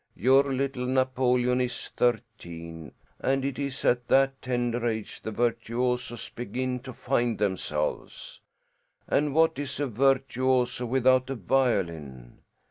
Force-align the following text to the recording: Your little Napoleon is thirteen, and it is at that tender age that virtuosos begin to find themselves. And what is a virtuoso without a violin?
Your 0.15 0.51
little 0.51 0.87
Napoleon 0.87 1.61
is 1.61 1.89
thirteen, 1.89 2.91
and 3.19 3.45
it 3.45 3.59
is 3.59 3.85
at 3.85 4.07
that 4.07 4.41
tender 4.41 4.87
age 4.87 5.21
that 5.21 5.33
virtuosos 5.33 6.31
begin 6.31 6.79
to 6.79 6.91
find 6.91 7.37
themselves. 7.37 8.39
And 9.07 9.35
what 9.35 9.59
is 9.59 9.79
a 9.79 9.85
virtuoso 9.85 10.87
without 10.87 11.29
a 11.29 11.35
violin? 11.35 12.39